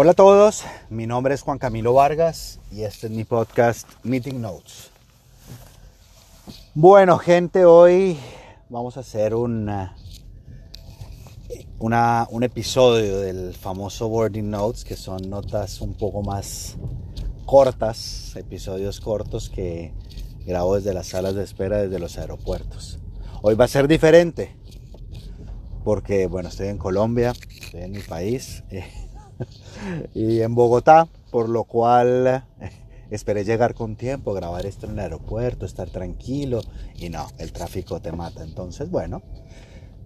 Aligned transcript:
Hola 0.00 0.12
a 0.12 0.14
todos, 0.14 0.62
mi 0.90 1.08
nombre 1.08 1.34
es 1.34 1.42
Juan 1.42 1.58
Camilo 1.58 1.92
Vargas 1.92 2.60
y 2.70 2.82
este 2.82 3.08
es 3.08 3.12
mi 3.12 3.24
podcast 3.24 3.88
Meeting 4.04 4.40
Notes. 4.40 4.92
Bueno 6.72 7.18
gente, 7.18 7.64
hoy 7.64 8.16
vamos 8.68 8.96
a 8.96 9.00
hacer 9.00 9.34
un 9.34 9.68
episodio 12.44 13.18
del 13.18 13.52
famoso 13.54 14.08
Boarding 14.08 14.48
Notes, 14.48 14.84
que 14.84 14.94
son 14.94 15.28
notas 15.28 15.80
un 15.80 15.94
poco 15.94 16.22
más 16.22 16.76
cortas, 17.44 18.36
episodios 18.36 19.00
cortos 19.00 19.50
que 19.50 19.92
grabo 20.46 20.76
desde 20.76 20.94
las 20.94 21.08
salas 21.08 21.34
de 21.34 21.42
espera 21.42 21.78
desde 21.78 21.98
los 21.98 22.18
aeropuertos. 22.18 23.00
Hoy 23.42 23.56
va 23.56 23.64
a 23.64 23.68
ser 23.68 23.88
diferente, 23.88 24.54
porque 25.82 26.28
bueno, 26.28 26.50
estoy 26.50 26.68
en 26.68 26.78
Colombia, 26.78 27.32
estoy 27.50 27.80
en 27.80 27.90
mi 27.90 28.02
país. 28.02 28.62
y 30.14 30.40
en 30.40 30.54
Bogotá, 30.54 31.08
por 31.30 31.48
lo 31.48 31.64
cual 31.64 32.44
esperé 33.10 33.44
llegar 33.44 33.74
con 33.74 33.96
tiempo, 33.96 34.34
grabar 34.34 34.66
esto 34.66 34.86
en 34.86 34.92
el 34.92 35.00
aeropuerto, 35.00 35.66
estar 35.66 35.90
tranquilo 35.90 36.60
y 36.94 37.08
no, 37.08 37.26
el 37.38 37.52
tráfico 37.52 38.00
te 38.00 38.12
mata. 38.12 38.42
Entonces, 38.42 38.90
bueno, 38.90 39.22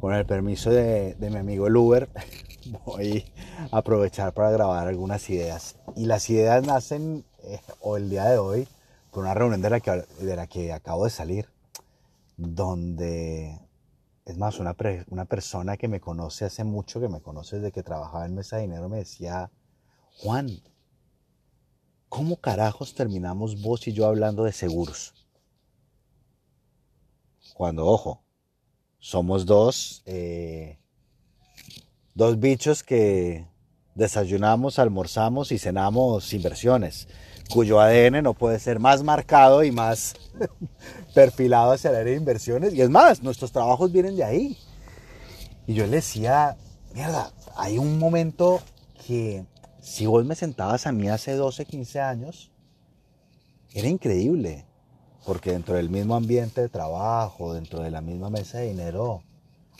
con 0.01 0.15
el 0.15 0.27
permiso 0.27 0.71
de, 0.71 1.17
mi 1.19 1.37
amigo 1.37 1.67
el 1.67 1.77
Uber, 1.77 2.09
voy 2.85 3.25
a 3.71 3.79
aprovechar 3.79 4.33
para 4.33 4.51
grabar 4.51 4.89
algunas 4.89 5.29
ideas. 5.31 5.77
Y 5.97 6.07
las 6.07 6.29
ideas 6.31 6.67
nacen, 6.67 7.25
eh, 7.45 7.61
o 7.81 7.97
el 7.97 8.11
día 8.11 8.25
de 8.25 8.39
hoy, 8.39 8.69
con 9.11 9.25
una 9.25 9.35
reunión 9.35 9.63
de 9.63 9.71
la, 9.71 9.81
que, 9.81 10.05
de 10.21 10.37
la 10.37 10.47
que 10.47 10.73
acabo 10.73 11.05
de 11.05 11.11
salir, 11.11 11.49
donde 12.37 13.61
es 14.25 14.39
más, 14.39 14.59
una, 14.61 14.77
una 15.09 15.25
persona 15.25 15.77
que 15.77 15.89
me 15.89 16.01
conoce 16.01 16.45
hace 16.45 16.65
mucho, 16.65 17.01
que 17.01 17.09
me 17.09 17.21
conoce 17.21 17.57
desde 17.57 17.73
que 17.73 17.83
trabajaba 17.83 18.25
en 18.25 18.35
Mesa 18.35 18.57
de 18.57 18.63
Dinero, 18.63 18.89
me 18.89 18.99
decía, 18.99 19.51
Juan, 20.19 20.49
¿cómo 22.09 22.37
carajos 22.37 22.95
terminamos 22.95 23.61
vos 23.61 23.87
y 23.89 23.93
yo 23.93 24.07
hablando 24.07 24.45
de 24.45 24.53
seguros? 24.53 25.15
Cuando, 27.55 27.87
ojo, 27.87 28.23
somos 28.99 29.45
dos, 29.45 30.03
eh, 30.07 30.79
dos 32.15 32.39
bichos 32.39 32.83
que 32.83 33.52
desayunamos, 33.95 34.79
almorzamos 34.79 35.53
y 35.53 35.59
cenamos 35.59 36.33
inversiones 36.33 37.09
cuyo 37.53 37.81
ADN 37.81 38.23
no 38.23 38.35
puede 38.35 38.59
ser 38.59 38.79
más 38.81 39.03
marcado 39.03 39.63
y 39.63 39.71
más 39.71 40.15
perfilado 41.15 41.73
hacia 41.73 41.91
el 41.91 41.97
área 41.97 42.13
de 42.13 42.19
inversiones. 42.19 42.75
Y 42.75 42.81
es 42.81 42.91
más, 42.91 43.23
nuestros 43.23 43.53
trabajos 43.53 43.93
vienen 43.93 44.17
de 44.17 44.25
ahí. 44.25 44.59
Y 45.67 45.75
yo 45.75 45.87
le 45.87 45.97
decía, 45.97 46.57
mierda, 46.95 47.33
hay 47.57 47.79
un 47.79 47.99
momento 47.99 48.61
que 49.07 49.45
si 49.81 50.07
vos 50.07 50.25
me 50.25 50.35
sentabas 50.35 50.87
a 50.87 50.93
mí 50.93 51.09
hace 51.09 51.35
12, 51.35 51.65
15 51.67 52.01
años, 52.01 52.51
era 53.73 53.89
increíble. 53.89 54.67
Porque 55.25 55.53
dentro 55.53 55.77
del 55.77 55.89
mismo 55.89 56.17
ambiente 56.17 56.63
de 56.63 56.69
trabajo, 56.69 57.55
dentro 57.55 57.81
de 57.81 57.93
la 57.93 58.01
misma 58.01 58.29
mesa 58.29 58.59
de 58.59 58.69
dinero, 58.69 59.23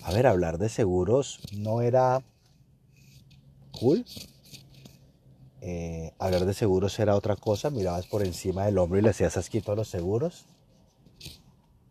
a 0.05 0.13
ver, 0.13 0.27
hablar 0.27 0.59
de 0.59 0.69
seguros 0.69 1.41
no 1.53 1.81
era 1.81 2.23
Eh, 5.61 6.13
hablar 6.19 6.45
de 6.45 6.55
seguros 6.55 6.99
era 6.99 7.17
otra 7.17 7.37
cosa, 7.37 7.71
mirabas 7.71 8.07
por 8.07 8.25
encima 8.25 8.65
del 8.65 8.79
hombro 8.79 8.99
y 8.99 9.03
le 9.03 9.11
hacías 9.11 9.37
asquito 9.37 9.73
a 9.73 9.77
los 9.77 9.89
seguros. 9.89 10.45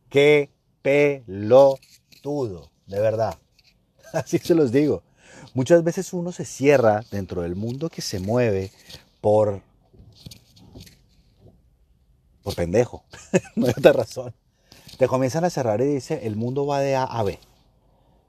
Qué 0.09 0.49
pelotudo, 0.81 2.71
de 2.87 2.99
verdad. 2.99 3.37
Así 4.13 4.37
se 4.39 4.55
los 4.55 4.71
digo. 4.71 5.03
Muchas 5.53 5.83
veces 5.83 6.13
uno 6.13 6.31
se 6.31 6.45
cierra 6.45 7.03
dentro 7.11 7.41
del 7.41 7.55
mundo 7.55 7.89
que 7.89 8.01
se 8.01 8.19
mueve 8.19 8.71
por 9.21 9.61
por 12.43 12.55
pendejo, 12.55 13.03
no 13.55 13.67
hay 13.67 13.73
otra 13.77 13.93
razón. 13.93 14.33
Te 14.97 15.07
comienzan 15.07 15.45
a 15.45 15.49
cerrar 15.49 15.79
y 15.81 15.85
dice, 15.85 16.25
el 16.25 16.35
mundo 16.35 16.65
va 16.65 16.79
de 16.79 16.95
A 16.95 17.03
a 17.03 17.23
B. 17.23 17.39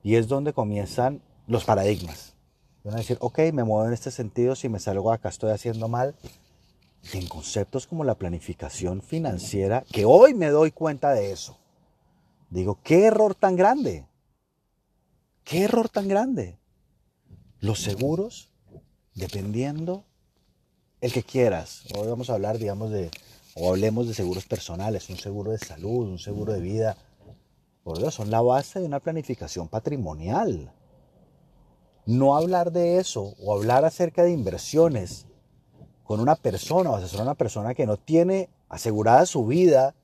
Y 0.03 0.17
es 0.17 0.29
donde 0.29 0.53
comienzan 0.53 1.23
los 1.47 1.65
paradigmas. 1.65 2.35
Van 2.85 2.95
a 2.95 2.99
decir, 2.99 3.17
ok, 3.21 3.39
me 3.53 3.63
muevo 3.63 3.87
en 3.87 3.93
este 3.93 4.11
sentido, 4.11 4.57
si 4.57 4.69
me 4.69 4.81
salgo 4.81 5.13
acá 5.13 5.29
estoy 5.29 5.53
haciendo 5.53 5.89
mal. 5.89 6.17
Y 7.13 7.19
en 7.19 7.29
conceptos 7.29 7.87
como 7.87 8.05
la 8.05 8.17
planificación 8.17 9.03
financiera, 9.03 9.85
que 9.93 10.05
hoy 10.05 10.35
me 10.35 10.49
doy 10.49 10.73
cuenta 10.73 11.13
de 11.13 11.33
eso, 11.33 11.59
digo, 12.51 12.79
qué 12.83 13.07
error 13.07 13.35
tan 13.35 13.57
grande. 13.57 14.07
Qué 15.45 15.65
error 15.65 15.89
tan 15.89 16.09
grande. 16.09 16.59
Los 17.61 17.81
seguros, 17.81 18.51
dependiendo 19.15 20.05
el 21.01 21.13
que 21.13 21.23
quieras. 21.23 21.85
Hoy 21.97 22.09
vamos 22.09 22.31
a 22.31 22.35
hablar, 22.35 22.59
digamos, 22.59 22.91
de, 22.91 23.11
o 23.55 23.71
hablemos 23.71 24.07
de 24.09 24.15
seguros 24.15 24.47
personales, 24.47 25.09
un 25.11 25.19
seguro 25.19 25.53
de 25.53 25.59
salud, 25.59 26.09
un 26.09 26.19
seguro 26.19 26.53
de 26.53 26.61
vida. 26.61 26.97
Por 27.83 27.99
Dios, 27.99 28.15
son 28.15 28.31
la 28.31 28.41
base 28.41 28.81
de 28.81 28.87
una 28.87 29.01
planificación 29.01 29.69
patrimonial 29.69 30.73
no 32.07 32.37
hablar 32.37 32.73
de 32.73 32.99
eso 32.99 33.35
o 33.41 33.55
hablar 33.55 33.85
acerca 33.85 34.23
de 34.23 34.33
inversiones 34.33 35.27
con 36.05 36.21
una 36.21 36.35
persona 36.35 36.91
o 36.91 36.97
asesorar 36.97 37.23
a 37.23 37.31
una 37.31 37.35
persona 37.35 37.75
que 37.75 37.87
no 37.87 37.97
tiene 37.97 38.49
asegurada 38.69 39.25
su 39.27 39.47
vida, 39.47 39.95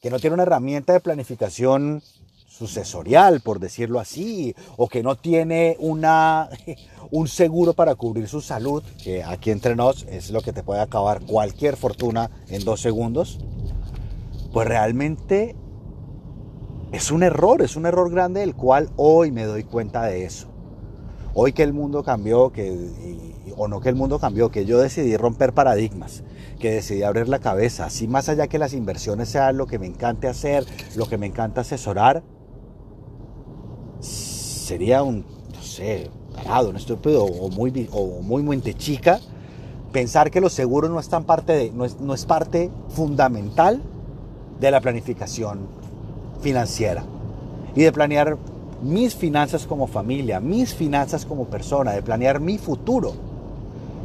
que 0.00 0.10
no 0.10 0.18
tiene 0.18 0.34
una 0.34 0.44
herramienta 0.44 0.92
de 0.92 1.00
planificación 1.00 2.02
sucesorial, 2.46 3.40
por 3.40 3.58
decirlo 3.58 3.98
así, 3.98 4.54
o 4.76 4.88
que 4.88 5.02
no 5.02 5.16
tiene 5.16 5.76
una, 5.80 6.48
un 7.10 7.26
seguro 7.26 7.72
para 7.72 7.96
cubrir 7.96 8.28
su 8.28 8.40
salud, 8.40 8.82
que 9.02 9.24
aquí 9.24 9.50
entre 9.50 9.74
nos 9.74 10.04
es 10.04 10.30
lo 10.30 10.40
que 10.40 10.52
te 10.52 10.62
puede 10.62 10.80
acabar 10.80 11.20
cualquier 11.22 11.76
fortuna 11.76 12.30
en 12.48 12.64
dos 12.64 12.80
segundos, 12.80 13.40
pues 14.52 14.68
realmente 14.68 15.56
es 16.92 17.10
un 17.10 17.24
error, 17.24 17.60
es 17.60 17.74
un 17.74 17.86
error 17.86 18.08
grande 18.08 18.40
del 18.40 18.54
cual 18.54 18.90
hoy 18.96 19.32
me 19.32 19.44
doy 19.44 19.64
cuenta 19.64 20.04
de 20.04 20.24
eso. 20.24 20.53
Hoy 21.34 21.52
que 21.52 21.64
el 21.64 21.72
mundo 21.72 22.04
cambió, 22.04 22.52
que, 22.52 22.72
o 23.56 23.66
no 23.66 23.80
que 23.80 23.88
el 23.88 23.96
mundo 23.96 24.20
cambió, 24.20 24.50
que 24.50 24.64
yo 24.64 24.78
decidí 24.78 25.16
romper 25.16 25.52
paradigmas, 25.52 26.22
que 26.60 26.70
decidí 26.70 27.02
abrir 27.02 27.28
la 27.28 27.40
cabeza, 27.40 27.86
así 27.86 28.06
más 28.06 28.28
allá 28.28 28.46
que 28.46 28.58
las 28.58 28.72
inversiones 28.72 29.30
sean 29.30 29.56
lo 29.56 29.66
que 29.66 29.80
me 29.80 29.86
encante 29.86 30.28
hacer, 30.28 30.64
lo 30.94 31.08
que 31.08 31.18
me 31.18 31.26
encanta 31.26 31.62
asesorar, 31.62 32.22
sería 33.98 35.02
un, 35.02 35.26
no 35.52 35.60
sé, 35.60 36.08
parado, 36.34 36.70
un 36.70 36.76
estúpido 36.76 37.24
o 37.24 37.50
muy, 37.50 37.88
o 37.92 38.22
muy 38.22 38.42
mente 38.42 38.74
chica 38.74 39.18
pensar 39.94 40.30
que 40.30 40.40
los 40.40 40.52
seguros 40.52 40.90
no 40.90 40.98
están 40.98 41.24
parte 41.24 41.52
de, 41.52 41.70
no 41.70 41.84
es, 41.84 42.00
no 42.00 42.14
es 42.14 42.26
parte 42.26 42.70
fundamental 42.88 43.80
de 44.60 44.70
la 44.70 44.80
planificación 44.80 45.68
financiera 46.40 47.04
y 47.74 47.82
de 47.82 47.92
planear 47.92 48.36
mis 48.82 49.14
finanzas 49.14 49.66
como 49.66 49.86
familia, 49.86 50.40
mis 50.40 50.74
finanzas 50.74 51.24
como 51.24 51.46
persona, 51.46 51.92
de 51.92 52.02
planear 52.02 52.40
mi 52.40 52.58
futuro. 52.58 53.12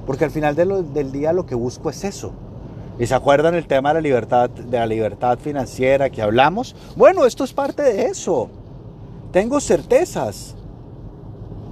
Porque 0.06 0.26
al 0.26 0.32
final 0.32 0.56
del 0.56 1.12
día 1.12 1.34
lo 1.34 1.46
que 1.46 1.56
busco 1.56 1.90
es 1.90 2.04
eso. 2.04 2.32
¿Y 2.98 3.06
se 3.06 3.16
acuerdan 3.16 3.56
el 3.56 3.68
tema 3.68 3.90
de 3.90 3.96
la 3.96 4.02
libertad, 4.02 4.50
de 4.50 4.78
la 4.78 4.86
libertad 4.86 5.40
financiera 5.40 6.10
que 6.10 6.22
hablamos? 6.22 6.76
Bueno, 6.96 7.26
esto 7.26 7.44
es 7.44 7.54
parte 7.54 7.84
de 7.84 8.06
eso. 8.06 8.50
Tengo 9.32 9.60
certezas 9.62 10.56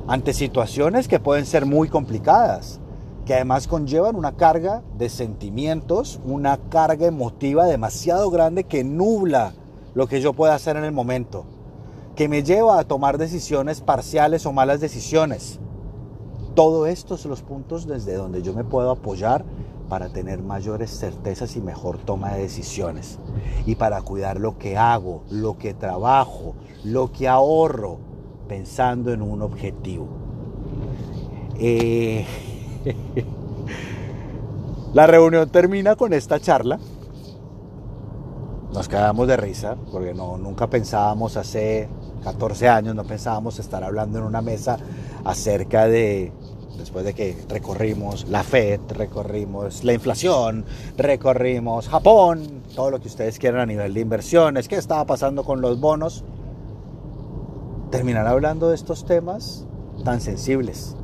ante 0.07 0.33
situaciones 0.33 1.07
que 1.07 1.19
pueden 1.19 1.45
ser 1.45 1.65
muy 1.65 1.89
complicadas, 1.89 2.79
que 3.25 3.33
además 3.33 3.67
conllevan 3.67 4.15
una 4.15 4.33
carga 4.33 4.83
de 4.97 5.09
sentimientos, 5.09 6.19
una 6.23 6.57
carga 6.69 7.07
emotiva 7.07 7.65
demasiado 7.65 8.29
grande 8.29 8.63
que 8.63 8.83
nubla 8.85 9.53
lo 9.95 10.07
que 10.07 10.21
yo 10.21 10.31
pueda 10.33 10.55
hacer 10.55 10.77
en 10.77 10.85
el 10.85 10.93
momento 10.93 11.45
que 12.17 12.27
me 12.27 12.41
lleva 12.41 12.79
a 12.79 12.83
tomar 12.83 13.19
decisiones 13.19 13.79
parciales 13.81 14.47
o 14.47 14.51
malas 14.51 14.81
decisiones. 14.81 15.59
Todo 16.55 16.87
esto 16.87 17.15
son 17.15 17.29
los 17.29 17.43
puntos 17.43 17.85
desde 17.85 18.15
donde 18.15 18.41
yo 18.41 18.53
me 18.53 18.63
puedo 18.63 18.89
apoyar 18.89 19.45
para 19.87 20.09
tener 20.09 20.41
mayores 20.41 20.89
certezas 20.89 21.55
y 21.55 21.61
mejor 21.61 21.99
toma 21.99 22.33
de 22.33 22.41
decisiones. 22.41 23.19
Y 23.67 23.75
para 23.75 24.01
cuidar 24.01 24.39
lo 24.39 24.57
que 24.57 24.77
hago, 24.77 25.21
lo 25.29 25.59
que 25.59 25.75
trabajo, 25.75 26.55
lo 26.83 27.11
que 27.11 27.27
ahorro, 27.27 27.99
pensando 28.47 29.13
en 29.13 29.21
un 29.21 29.43
objetivo. 29.43 30.07
Eh, 31.59 32.25
la 34.95 35.05
reunión 35.05 35.49
termina 35.49 35.95
con 35.95 36.13
esta 36.13 36.39
charla. 36.39 36.79
Nos 38.73 38.89
quedamos 38.89 39.27
de 39.27 39.37
risa 39.37 39.77
porque 39.91 40.15
no, 40.15 40.39
nunca 40.39 40.67
pensábamos 40.67 41.37
hace 41.37 41.87
14 42.23 42.67
años 42.67 42.95
no 42.95 43.03
pensábamos 43.03 43.59
estar 43.59 43.83
hablando 43.83 44.19
en 44.19 44.25
una 44.25 44.41
mesa 44.41 44.77
acerca 45.23 45.87
de, 45.87 46.31
después 46.77 47.05
de 47.05 47.13
que 47.13 47.37
recorrimos 47.49 48.27
la 48.29 48.43
FED, 48.43 48.79
recorrimos 48.89 49.83
la 49.83 49.93
inflación, 49.93 50.65
recorrimos 50.97 51.89
Japón, 51.89 52.63
todo 52.75 52.91
lo 52.91 52.99
que 52.99 53.07
ustedes 53.07 53.39
quieran 53.39 53.61
a 53.61 53.65
nivel 53.65 53.93
de 53.93 54.01
inversiones, 54.01 54.67
qué 54.67 54.75
estaba 54.75 55.05
pasando 55.05 55.43
con 55.43 55.61
los 55.61 55.79
bonos, 55.79 56.23
terminar 57.91 58.27
hablando 58.27 58.69
de 58.69 58.75
estos 58.75 59.05
temas 59.05 59.65
tan 60.03 60.21
sensibles, 60.21 60.95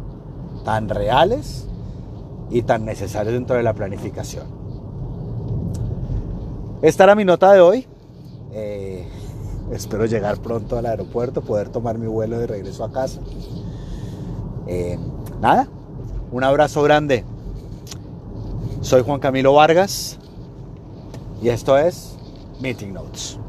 tan 0.64 0.90
reales 0.90 1.68
y 2.50 2.62
tan 2.62 2.86
necesarios 2.86 3.34
dentro 3.34 3.56
de 3.56 3.64
la 3.64 3.74
planificación. 3.74 4.64
Esta 6.82 7.06
era 7.06 7.16
mi 7.16 7.24
nota 7.24 7.52
de 7.54 7.62
hoy. 7.62 7.88
Eh, 8.52 9.08
espero 9.72 10.06
llegar 10.06 10.38
pronto 10.40 10.78
al 10.78 10.86
aeropuerto, 10.86 11.42
poder 11.42 11.70
tomar 11.70 11.98
mi 11.98 12.08
vuelo 12.08 12.40
de 12.40 12.48
regreso 12.48 12.84
a 12.84 12.92
casa. 12.92 13.22
Eh, 14.68 14.98
nada, 15.42 15.68
un 16.32 16.44
abrazo 16.44 16.82
grande. 16.84 17.24
Soy 18.82 19.02
Juan 19.02 19.20
Camilo 19.20 19.54
Vargas 19.54 20.18
y 21.42 21.50
esto 21.50 21.78
es 21.78 22.16
Meeting 22.60 22.94
Notes. 22.94 23.40